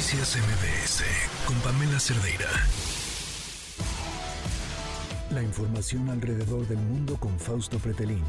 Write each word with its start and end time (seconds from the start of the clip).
Noticias 0.00 0.34
MBS 0.38 1.04
con 1.46 1.54
Pamela 1.60 2.00
Cerdeira. 2.00 2.48
La 5.30 5.42
información 5.42 6.08
alrededor 6.08 6.66
del 6.66 6.78
mundo 6.78 7.18
con 7.20 7.38
Fausto 7.38 7.78
Pretelín. 7.78 8.24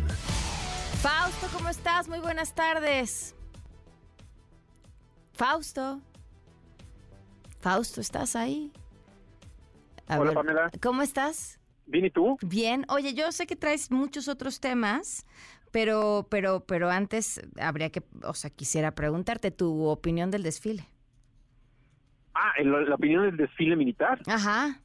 Fausto, 1.01 1.47
¿cómo 1.53 1.69
estás? 1.69 2.09
Muy 2.09 2.19
buenas 2.19 2.53
tardes. 2.53 3.35
Fausto. 5.31 6.01
Fausto, 7.61 8.01
¿estás 8.01 8.35
ahí? 8.35 8.73
A 10.09 10.19
Hola, 10.19 10.33
Pamela. 10.33 10.71
¿Cómo 10.81 11.03
estás? 11.03 11.57
Bien, 11.85 12.03
¿y 12.03 12.09
tú? 12.09 12.37
Bien. 12.41 12.85
Oye, 12.89 13.13
yo 13.13 13.31
sé 13.31 13.47
que 13.47 13.55
traes 13.55 13.91
muchos 13.91 14.27
otros 14.27 14.59
temas, 14.59 15.25
pero, 15.71 16.27
pero, 16.29 16.65
pero 16.65 16.89
antes 16.89 17.39
habría 17.57 17.89
que, 17.91 18.03
o 18.23 18.33
sea, 18.33 18.49
quisiera 18.49 18.91
preguntarte 18.91 19.51
tu 19.51 19.85
opinión 19.85 20.31
del 20.31 20.43
desfile. 20.43 20.90
Ah, 22.33 22.53
la, 22.63 22.95
opinión 22.95 23.23
del 23.23 23.37
desfile 23.37 23.75
militar. 23.75 24.19
Ajá. 24.27 24.79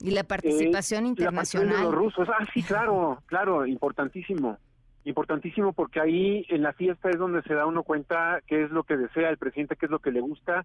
Y 0.00 0.10
la 0.10 0.24
participación 0.24 1.06
internacional. 1.06 1.68
Eh, 1.68 1.72
la 1.72 1.78
de 1.78 1.84
los 1.84 1.94
rusos. 1.94 2.28
Ah, 2.28 2.46
sí, 2.52 2.62
claro, 2.62 3.22
claro, 3.26 3.66
importantísimo. 3.66 4.58
Importantísimo 5.04 5.72
porque 5.72 6.00
ahí 6.00 6.46
en 6.48 6.62
la 6.62 6.72
fiesta 6.72 7.10
es 7.10 7.18
donde 7.18 7.42
se 7.42 7.54
da 7.54 7.66
uno 7.66 7.82
cuenta 7.82 8.40
qué 8.46 8.64
es 8.64 8.70
lo 8.70 8.84
que 8.84 8.96
desea 8.96 9.28
el 9.28 9.38
presidente, 9.38 9.76
qué 9.76 9.86
es 9.86 9.92
lo 9.92 9.98
que 9.98 10.10
le 10.10 10.20
gusta 10.20 10.64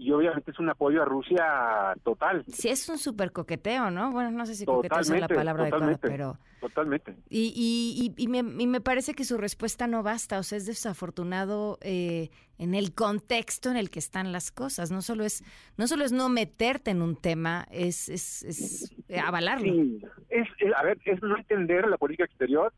y 0.00 0.12
obviamente 0.12 0.50
es 0.50 0.58
un 0.58 0.70
apoyo 0.70 1.02
a 1.02 1.04
Rusia 1.04 1.94
total. 2.02 2.42
Sí, 2.48 2.70
es 2.70 2.88
un 2.88 2.96
súper 2.96 3.32
coqueteo, 3.32 3.90
¿no? 3.90 4.10
Bueno, 4.12 4.30
no 4.30 4.46
sé 4.46 4.54
si 4.54 4.64
coqueteo 4.64 4.98
es 4.98 5.10
la 5.10 5.28
palabra 5.28 5.64
adecuada, 5.64 5.98
pero... 6.00 6.38
Totalmente. 6.58 7.14
Y, 7.28 7.52
y, 7.54 8.14
y, 8.16 8.28
me, 8.28 8.38
y, 8.38 8.66
me, 8.66 8.80
parece 8.80 9.12
que 9.12 9.24
su 9.24 9.36
respuesta 9.36 9.86
no 9.86 10.02
basta, 10.02 10.38
o 10.38 10.42
sea, 10.42 10.56
es 10.56 10.64
desafortunado 10.64 11.78
eh, 11.82 12.30
en 12.56 12.74
el 12.74 12.94
contexto 12.94 13.70
en 13.70 13.76
el 13.76 13.90
que 13.90 13.98
están 13.98 14.32
las 14.32 14.50
cosas. 14.50 14.90
No 14.90 15.02
solo 15.02 15.24
es 15.24 15.44
no, 15.76 15.86
solo 15.86 16.04
es 16.04 16.12
no 16.12 16.30
meterte 16.30 16.90
en 16.90 17.02
un 17.02 17.16
tema, 17.16 17.66
es, 17.70 18.08
es, 18.08 18.42
es 18.42 18.94
avalarlo. 19.22 19.70
Sí, 19.70 20.02
es, 20.30 20.48
a 20.76 20.82
ver, 20.82 20.98
es 21.04 21.22
no 21.22 21.36
entender 21.36 21.86
la 21.88 21.98
política 21.98 22.24
exterior, 22.24 22.72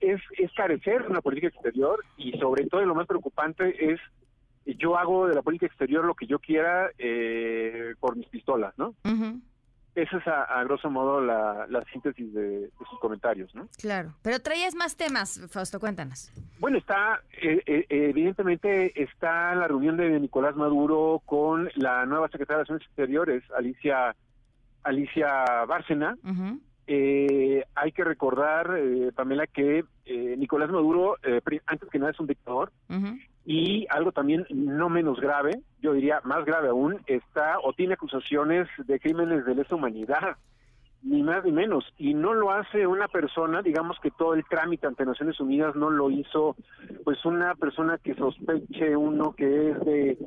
es, 0.00 0.20
es 0.36 0.52
carecer 0.56 1.02
de 1.02 1.10
una 1.10 1.20
política 1.20 1.46
exterior 1.46 2.04
y 2.16 2.32
sobre 2.38 2.66
todo, 2.66 2.84
lo 2.84 2.94
más 2.96 3.06
preocupante 3.06 3.92
es 3.92 4.00
yo 4.76 4.96
hago 4.96 5.26
de 5.26 5.34
la 5.34 5.42
política 5.42 5.66
exterior 5.66 6.04
lo 6.04 6.14
que 6.14 6.26
yo 6.26 6.38
quiera 6.38 6.90
eh, 6.98 7.94
por 8.00 8.16
mis 8.16 8.28
pistolas, 8.28 8.74
¿no? 8.76 8.94
Esa 9.94 10.18
es 10.18 10.26
a, 10.28 10.62
grosso 10.64 10.88
modo 10.88 11.20
la, 11.20 11.84
síntesis 11.92 12.32
de, 12.32 12.70
sus 12.78 12.98
comentarios, 13.00 13.54
¿no? 13.54 13.68
Claro, 13.78 14.14
pero 14.22 14.40
traías 14.40 14.74
más 14.74 14.96
temas, 14.96 15.40
Fausto, 15.50 15.80
cuéntanos. 15.80 16.30
Bueno, 16.60 16.78
está, 16.78 17.22
eh, 17.42 17.62
eh, 17.66 17.86
evidentemente 17.88 18.92
está 19.02 19.54
la 19.54 19.66
reunión 19.66 19.96
de 19.96 20.20
Nicolás 20.20 20.54
Maduro 20.54 21.20
con 21.24 21.68
la 21.74 22.06
nueva 22.06 22.28
secretaria 22.28 22.58
de 22.58 22.64
Relaciones 22.64 22.86
Exteriores, 22.86 23.42
Alicia, 23.56 24.14
Alicia 24.84 25.64
Bárcena. 25.66 26.16
hay 26.86 27.92
que 27.92 28.04
recordar, 28.04 28.78
Pamela, 29.16 29.46
que 29.48 29.84
Nicolás 30.06 30.70
Maduro, 30.70 31.16
antes 31.66 31.88
que 31.90 31.98
nada, 31.98 32.12
es 32.12 32.20
un 32.20 32.28
dictador. 32.28 32.72
Y 33.52 33.84
algo 33.90 34.12
también 34.12 34.46
no 34.48 34.88
menos 34.88 35.18
grave, 35.18 35.50
yo 35.82 35.92
diría 35.92 36.20
más 36.22 36.44
grave 36.44 36.68
aún, 36.68 37.00
está 37.08 37.58
o 37.58 37.72
tiene 37.72 37.94
acusaciones 37.94 38.68
de 38.78 39.00
crímenes 39.00 39.44
de 39.44 39.56
lesa 39.56 39.74
humanidad, 39.74 40.36
ni 41.02 41.24
más 41.24 41.44
ni 41.44 41.50
menos. 41.50 41.84
Y 41.98 42.14
no 42.14 42.32
lo 42.32 42.52
hace 42.52 42.86
una 42.86 43.08
persona, 43.08 43.60
digamos 43.60 43.98
que 43.98 44.12
todo 44.12 44.34
el 44.34 44.44
trámite 44.44 44.86
ante 44.86 45.04
Naciones 45.04 45.40
Unidas 45.40 45.74
no 45.74 45.90
lo 45.90 46.12
hizo, 46.12 46.54
pues 47.02 47.24
una 47.24 47.56
persona 47.56 47.98
que 47.98 48.14
sospeche 48.14 48.96
uno 48.96 49.32
que 49.32 49.70
es 49.70 49.80
de, 49.80 50.18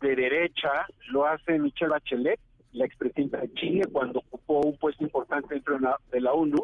de 0.00 0.14
derecha, 0.14 0.86
lo 1.10 1.26
hace 1.26 1.58
Michelle 1.58 1.90
Bachelet, 1.90 2.38
la 2.74 2.84
expresidenta 2.84 3.38
de 3.38 3.52
Chile, 3.54 3.86
cuando 3.90 4.20
ocupó 4.20 4.60
un 4.60 4.76
puesto 4.76 5.02
importante 5.02 5.52
dentro 5.52 5.80
de 6.12 6.20
la, 6.20 6.32
ONU 6.32 6.62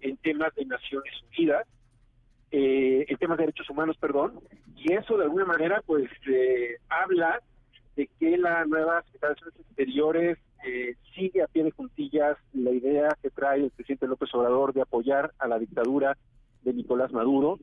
en 0.00 0.16
temas 0.16 0.54
de 0.54 0.64
Naciones 0.64 1.12
Unidas 1.36 1.66
eh, 2.50 3.04
en 3.08 3.16
temas 3.18 3.36
de 3.36 3.42
derechos 3.42 3.68
humanos, 3.68 3.98
perdón, 3.98 4.40
y 4.84 4.92
eso 4.92 5.16
de 5.16 5.24
alguna 5.24 5.46
manera 5.46 5.82
pues 5.86 6.10
eh, 6.30 6.76
habla 6.90 7.40
de 7.96 8.06
que 8.20 8.36
la 8.36 8.66
nueva 8.66 9.02
Secretaría 9.04 9.44
de 9.44 9.62
Exteriores 9.62 10.38
eh, 10.66 10.94
sigue 11.14 11.42
a 11.42 11.46
pie 11.46 11.64
de 11.64 11.70
juntillas 11.70 12.36
la 12.52 12.70
idea 12.70 13.16
que 13.22 13.30
trae 13.30 13.60
el 13.60 13.70
presidente 13.70 14.06
López 14.06 14.28
Obrador 14.34 14.74
de 14.74 14.82
apoyar 14.82 15.32
a 15.38 15.48
la 15.48 15.58
dictadura 15.58 16.18
de 16.62 16.72
Nicolás 16.74 17.12
Maduro, 17.12 17.58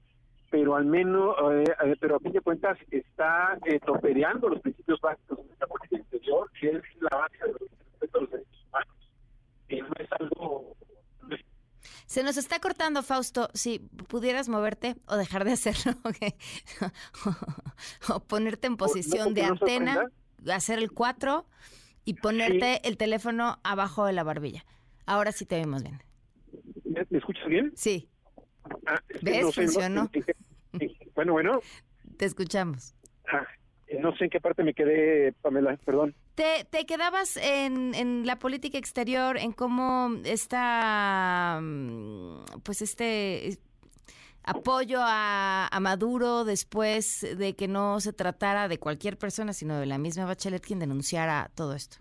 pero 0.49 0.75
al 0.75 0.85
menos, 0.85 1.35
eh, 1.53 1.95
pero 1.99 2.15
a 2.15 2.19
fin 2.19 2.31
de 2.31 2.41
cuentas 2.41 2.77
está 2.89 3.57
torpedeando 3.85 4.49
los 4.49 4.61
principios 4.61 4.99
básicos 4.99 5.37
de 5.47 5.55
la 5.59 5.67
política 5.67 5.97
exterior, 5.97 6.49
que 6.59 6.69
es 6.69 6.81
la 7.01 7.17
base 7.17 7.37
de 7.37 7.51
los 7.51 8.29
derechos 8.31 8.65
humanos. 8.67 8.95
no 9.69 10.03
es 10.03 10.11
algo 10.19 10.75
se 12.11 12.23
nos 12.23 12.35
está 12.35 12.59
cortando, 12.59 13.03
Fausto. 13.03 13.49
Si 13.53 13.89
pudieras 14.11 14.49
moverte 14.49 14.97
o 15.07 15.15
dejar 15.15 15.45
de 15.45 15.53
hacerlo, 15.53 15.93
o, 18.09 18.19
ponerte 18.19 18.67
en 18.67 18.75
posición 18.75 19.33
de 19.33 19.43
antena, 19.43 20.09
hacer 20.51 20.79
el 20.79 20.91
4 20.91 21.45
y 22.03 22.15
ponerte 22.15 22.85
el 22.85 22.97
teléfono 22.97 23.59
abajo 23.63 24.05
de 24.05 24.11
la 24.11 24.23
barbilla. 24.23 24.65
Ahora 25.05 25.31
sí 25.31 25.45
te 25.45 25.55
vemos 25.55 25.83
bien. 25.83 26.03
¿Me 27.09 27.17
escuchas 27.17 27.47
bien? 27.47 27.71
Sí. 27.73 28.09
Ah, 28.85 29.01
¿Ves? 29.21 29.55
Funcionó. 29.55 30.11
bueno, 31.15 31.31
bueno. 31.31 31.61
Te 32.17 32.25
escuchamos. 32.25 32.93
Ah, 33.31 33.47
no 33.97 34.13
sé 34.17 34.25
en 34.25 34.29
qué 34.29 34.41
parte 34.41 34.63
me 34.63 34.73
quedé, 34.73 35.31
Pamela, 35.41 35.77
perdón. 35.85 36.15
Te, 36.35 36.65
te 36.69 36.85
quedabas 36.85 37.37
en, 37.37 37.95
en, 37.95 38.25
la 38.25 38.39
política 38.39 38.77
exterior, 38.77 39.37
en 39.37 39.53
cómo 39.53 40.17
está, 40.25 41.59
mm, 41.61 42.43
pues 42.63 42.81
este 42.81 43.57
apoyo 44.43 44.99
a, 45.01 45.67
a, 45.67 45.79
Maduro 45.79 46.45
después 46.45 47.25
de 47.37 47.55
que 47.55 47.67
no 47.67 47.99
se 47.99 48.13
tratara 48.13 48.67
de 48.67 48.79
cualquier 48.79 49.17
persona, 49.17 49.53
sino 49.53 49.79
de 49.79 49.85
la 49.85 49.97
misma 49.97 50.25
Bachelet 50.25 50.65
quien 50.65 50.79
denunciara 50.79 51.51
todo 51.55 51.73
esto. 51.73 51.97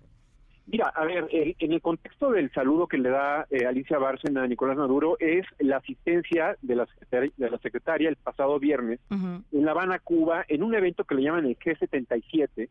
Mira, 0.67 0.87
a 0.95 1.05
ver, 1.05 1.27
en 1.33 1.73
el 1.73 1.81
contexto 1.81 2.31
del 2.31 2.53
saludo 2.53 2.87
que 2.87 2.97
le 2.97 3.11
da 3.11 3.45
eh, 3.51 3.67
Alicia 3.67 3.99
Bárcena 3.99 4.45
a 4.45 4.47
Nicolás 4.47 4.77
Maduro 4.77 5.17
es 5.19 5.45
la 5.59 5.79
asistencia 5.79 6.57
de 6.63 6.77
la 6.77 6.87
secretaria, 6.87 7.33
de 7.37 7.51
la 7.51 7.59
secretaria 7.59 8.09
el 8.09 8.15
pasado 8.15 8.61
viernes 8.61 9.01
en 9.11 9.65
La 9.65 9.73
Habana, 9.73 9.99
Cuba, 9.99 10.45
en 10.47 10.63
un 10.63 10.73
evento 10.77 11.03
que 11.03 11.17
le 11.17 11.23
llaman 11.23 11.47
el 11.47 11.59
G77, 11.59 12.69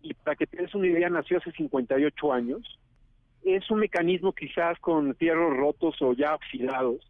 y 0.00 0.14
para 0.14 0.36
que 0.36 0.46
tengas 0.46 0.74
una 0.74 0.86
idea, 0.86 1.10
nació 1.10 1.36
hace 1.36 1.52
58 1.52 2.32
años. 2.32 2.78
Es 3.44 3.70
un 3.70 3.80
mecanismo 3.80 4.32
quizás 4.32 4.78
con 4.78 5.14
fierros 5.16 5.54
rotos 5.54 6.00
o 6.00 6.14
ya 6.14 6.34
oxidados, 6.34 7.06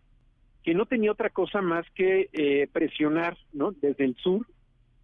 que 0.66 0.74
no 0.74 0.84
tenía 0.84 1.12
otra 1.12 1.30
cosa 1.30 1.62
más 1.62 1.88
que 1.94 2.28
eh, 2.34 2.68
presionar 2.70 3.38
¿no? 3.54 3.72
desde 3.72 4.04
el 4.04 4.16
sur, 4.16 4.46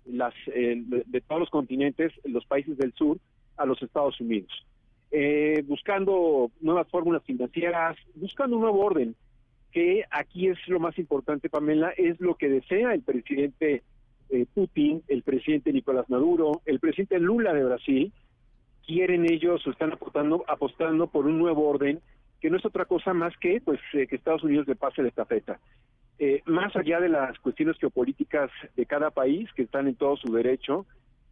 las, 0.04 0.34
eh, 0.48 0.74
de 0.76 1.20
todos 1.22 1.40
los 1.40 1.50
continentes, 1.50 2.12
los 2.24 2.44
países 2.44 2.76
del 2.76 2.92
sur, 2.92 3.16
a 3.56 3.64
los 3.64 3.80
Estados 3.80 4.20
Unidos 4.20 4.50
eh, 5.12 5.62
buscando 5.68 6.50
nuevas 6.62 6.88
fórmulas 6.88 7.22
financieras, 7.24 7.96
buscando 8.14 8.56
un 8.56 8.62
nuevo 8.62 8.80
orden, 8.80 9.14
que 9.70 10.04
aquí 10.10 10.48
es 10.48 10.58
lo 10.66 10.80
más 10.80 10.98
importante, 10.98 11.50
Pamela, 11.50 11.90
es 11.90 12.18
lo 12.20 12.34
que 12.34 12.48
desea 12.48 12.94
el 12.94 13.02
presidente 13.02 13.82
eh, 14.30 14.46
Putin, 14.54 15.02
el 15.08 15.22
presidente 15.22 15.72
Nicolás 15.72 16.08
Maduro, 16.08 16.62
el 16.64 16.80
presidente 16.80 17.18
Lula 17.18 17.52
de 17.52 17.64
Brasil, 17.64 18.12
quieren 18.86 19.30
ellos 19.30 19.66
o 19.66 19.70
están 19.70 19.92
apostando, 19.92 20.44
apostando 20.48 21.06
por 21.06 21.26
un 21.26 21.38
nuevo 21.38 21.68
orden 21.68 22.00
que 22.42 22.50
no 22.50 22.56
es 22.56 22.66
otra 22.66 22.86
cosa 22.86 23.14
más 23.14 23.32
que 23.38 23.60
pues 23.64 23.78
eh, 23.92 24.08
que 24.08 24.16
Estados 24.16 24.42
Unidos 24.42 24.66
le 24.66 24.74
pase 24.74 25.00
la 25.00 25.08
estafeta. 25.08 25.60
Eh, 26.18 26.42
más 26.44 26.74
allá 26.74 26.98
de 26.98 27.08
las 27.08 27.38
cuestiones 27.38 27.78
geopolíticas 27.78 28.50
de 28.76 28.84
cada 28.84 29.12
país, 29.12 29.48
que 29.54 29.62
están 29.62 29.86
en 29.86 29.94
todo 29.94 30.16
su 30.16 30.32
derecho, 30.32 30.84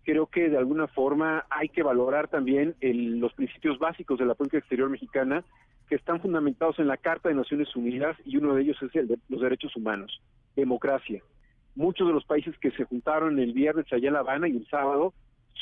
creo 0.04 0.26
que 0.26 0.48
de 0.48 0.56
alguna 0.56 0.86
forma 0.86 1.44
hay 1.50 1.68
que 1.68 1.82
valorar 1.82 2.28
también 2.28 2.76
los 2.80 3.34
principios 3.34 3.78
básicos 3.80 4.20
de 4.20 4.24
la 4.24 4.34
política 4.34 4.58
exterior 4.58 4.88
mexicana 4.88 5.44
que 5.88 5.96
están 5.96 6.20
fundamentados 6.20 6.78
en 6.78 6.86
la 6.86 6.96
Carta 6.96 7.28
de 7.28 7.34
Naciones 7.34 7.74
Unidas 7.74 8.16
y 8.24 8.36
uno 8.36 8.54
de 8.54 8.62
ellos 8.62 8.80
es 8.80 8.94
el 8.94 9.08
de 9.08 9.18
los 9.28 9.40
derechos 9.40 9.74
humanos, 9.74 10.22
democracia. 10.54 11.22
Muchos 11.74 12.06
de 12.06 12.14
los 12.14 12.24
países 12.24 12.56
que 12.58 12.70
se 12.70 12.84
juntaron 12.84 13.40
el 13.40 13.52
viernes 13.52 13.92
allá 13.92 14.06
en 14.06 14.14
La 14.14 14.20
Habana 14.20 14.48
y 14.48 14.56
el 14.56 14.66
sábado 14.68 15.12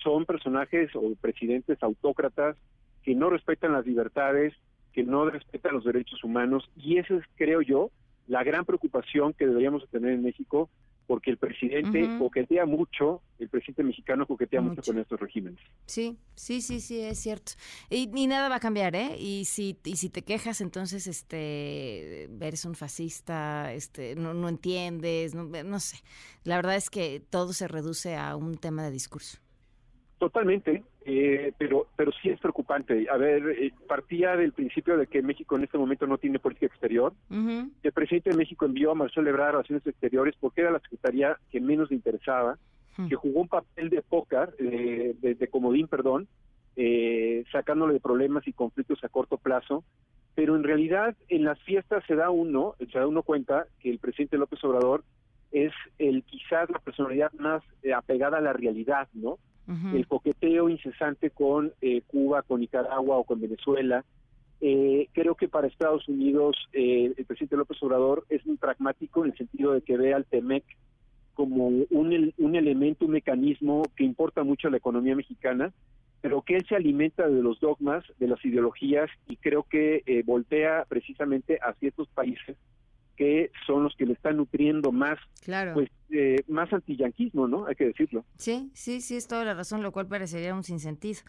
son 0.03 0.27
personajes 0.27 0.91
o 0.95 1.15
presidentes 1.19 1.83
autócratas 1.83 2.57
que 3.03 3.15
no 3.15 3.31
respetan 3.31 3.73
las 3.73 3.87
libertades, 3.87 4.53
que 4.93 5.05
no 5.05 5.29
respetan 5.29 5.75
los 5.75 5.85
derechos 5.85 6.23
humanos 6.25 6.71
y 6.77 6.99
esa 6.99 7.15
es, 7.15 7.25
creo 7.37 7.63
yo, 7.63 7.91
la 8.27 8.45
gran 8.45 8.65
preocupación 8.65 9.33
que 9.33 9.47
deberíamos 9.47 9.89
tener 9.89 10.13
en 10.13 10.23
México 10.23 10.69
porque 11.09 11.31
el 11.31 11.39
presidente 11.39 12.07
coquetea 12.19 12.67
mucho, 12.67 13.23
el 13.39 13.49
presidente 13.49 13.83
mexicano 13.83 14.27
coquetea 14.27 14.61
mucho. 14.61 14.83
con 14.83 14.99
estos 14.99 15.19
regímenes. 15.19 15.59
Sí, 15.87 16.19
sí, 16.35 16.61
sí, 16.61 16.81
sí, 16.81 17.01
es 17.01 17.19
cierto. 17.19 17.53
Y, 17.89 18.09
ni 18.09 18.27
nada 18.27 18.51
va 18.51 18.57
a 18.57 18.61
cambiar, 18.61 18.95
¿eh? 18.95 19.17
Y 19.19 19.47
si, 19.47 19.79
y 19.85 19.97
si 19.97 20.11
te 20.11 20.23
quejas, 20.23 20.61
entonces 20.61 21.07
este 21.07 22.25
eres 22.45 22.67
un 22.67 22.75
fascista, 22.75 23.73
este 23.73 24.17
no, 24.17 24.35
no 24.35 24.51
entiendes, 24.51 25.35
no, 25.35 25.45
no 25.45 25.81
sé. 25.81 25.97
La 26.45 26.57
verdad 26.57 26.77
es 26.77 26.91
que 26.91 27.23
todo 27.31 27.55
se 27.55 27.69
reduce 27.69 28.15
a 28.15 28.37
un 28.37 28.59
tema 28.59 28.85
de 28.85 28.91
discurso. 28.91 29.39
Totalmente, 30.19 30.85
eh, 31.11 31.55
pero 31.57 31.87
pero 31.97 32.13
sí 32.21 32.29
es 32.29 32.39
preocupante. 32.39 33.07
A 33.11 33.17
ver, 33.17 33.43
eh, 33.49 33.73
partía 33.87 34.37
del 34.37 34.53
principio 34.53 34.99
de 34.99 35.07
que 35.07 35.23
México 35.23 35.57
en 35.57 35.65
este 35.65 35.79
momento 35.79 36.07
no 36.07 36.19
tiene 36.19 36.39
política 36.39 36.67
exterior. 36.67 37.15
El 37.31 37.93
presidente 37.93 38.29
de 38.29 38.37
México 38.37 38.67
envió 38.67 38.91
a 38.91 38.95
Marcelo 38.95 39.31
Ebrard 39.31 39.49
a 39.49 39.53
Relaciones 39.53 39.87
Exteriores 39.87 40.35
porque 40.39 40.61
era 40.61 40.71
la 40.71 40.81
secretaría 40.81 41.39
que 41.51 41.63
menos 41.63 41.89
le 41.89 41.97
interesaba, 41.97 42.59
que 43.09 43.15
jugó 43.15 43.41
un 43.41 43.49
papel 43.49 43.89
de 43.89 44.03
póker, 44.03 44.55
eh, 44.59 45.15
de, 45.19 45.49
comodín, 45.49 45.87
perdón, 45.87 46.29
eh, 46.77 47.45
sacándole 47.53 47.95
de 47.95 48.01
problemas 48.01 48.47
y 48.47 48.53
conflictos 48.53 49.03
a 49.03 49.09
corto 49.09 49.39
plazo. 49.39 49.85
Pero 50.35 50.57
en 50.57 50.63
realidad 50.63 51.17
en 51.31 51.45
las 51.45 51.59
fiestas 51.63 52.05
se 52.07 52.17
da 52.17 52.29
uno, 52.29 52.75
se 52.93 52.99
da 52.99 53.07
uno 53.07 53.23
cuenta 53.23 53.67
que 53.81 53.89
el 53.89 53.99
presidente 53.99 54.37
López 54.37 54.63
Obrador 54.63 55.05
es 55.53 55.73
el 55.99 56.23
quizás 56.25 56.69
la 56.69 56.81
personalidad 56.81 57.33
más 57.33 57.63
apegada 57.97 58.39
a 58.39 58.43
la 58.43 58.53
realidad, 58.53 59.09
¿no? 59.15 59.39
El 59.69 60.07
coqueteo 60.07 60.71
incesante 60.71 61.31
con 61.31 61.73
eh, 61.83 62.03
Cuba, 62.07 62.43
con 62.43 62.61
Nicaragua 62.61 63.17
o 63.17 63.25
con 63.25 63.41
Venezuela. 63.41 64.05
Eh, 64.61 65.09
creo 65.13 65.35
que 65.35 65.47
para 65.47 65.67
Estados 65.67 66.09
Unidos 66.09 66.57
eh, 66.73 67.13
el 67.17 67.25
presidente 67.27 67.57
López 67.57 67.81
Obrador 67.83 68.25
es 68.29 68.45
muy 68.47 68.57
pragmático 68.57 69.25
en 69.25 69.33
el 69.33 69.37
sentido 69.37 69.73
de 69.73 69.83
que 69.83 69.97
ve 69.97 70.15
al 70.15 70.25
TEMEC 70.25 70.65
como 71.35 71.69
un, 71.69 72.33
un 72.37 72.57
elemento, 72.57 73.05
un 73.05 73.13
mecanismo 73.13 73.83
que 73.95 74.05
importa 74.05 74.43
mucho 74.43 74.69
a 74.69 74.71
la 74.71 74.79
economía 74.79 75.15
mexicana, 75.15 75.73
pero 76.21 76.43
que 76.43 76.57
él 76.57 76.67
se 76.67 76.75
alimenta 76.75 77.29
de 77.29 77.43
los 77.43 77.61
dogmas, 77.61 78.05
de 78.19 78.27
las 78.27 78.45
ideologías 78.45 79.09
y 79.29 79.37
creo 79.37 79.63
que 79.63 80.03
voltea 80.27 80.85
precisamente 80.89 81.61
a 81.63 81.75
ciertos 81.75 82.09
países 82.09 82.57
que 83.19 83.51
son 83.67 83.83
los 83.83 83.95
que 83.97 84.07
le 84.07 84.13
están 84.13 84.37
nutriendo 84.37 84.93
más, 84.93 85.19
claro. 85.43 85.75
pues, 85.75 85.91
eh, 86.11 86.37
más 86.47 86.73
antiyanquismo, 86.73 87.49
¿no? 87.49 87.67
Hay 87.67 87.75
que 87.75 87.87
decirlo. 87.87 88.25
Sí, 88.37 88.71
sí, 88.75 89.01
sí, 89.01 89.17
es 89.17 89.27
toda 89.27 89.45
la 89.45 89.55
razón, 89.55 89.83
lo 89.83 89.91
cual 89.91 90.07
parecería 90.07 90.55
un 90.55 90.63
sinsentido. 90.63 91.21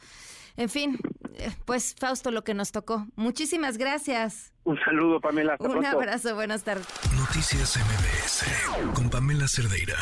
En 0.55 0.69
fin, 0.69 0.97
eh, 1.39 1.49
pues 1.65 1.95
Fausto, 1.99 2.29
lo 2.29 2.43
que 2.43 2.53
nos 2.53 2.71
tocó. 2.71 3.07
Muchísimas 3.15 3.79
gracias. 3.79 4.53
Un 4.63 4.79
saludo, 4.79 5.19
Pamela. 5.19 5.57
un 5.59 5.83
abrazo, 5.83 6.35
buenas 6.35 6.63
tardes. 6.63 6.87
Noticias 7.17 7.77
MBS 7.77 8.93
con 8.93 9.09
Pamela 9.09 9.47
Cerdeira. 9.47 9.97